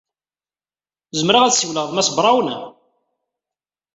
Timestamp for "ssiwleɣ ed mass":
1.53-2.09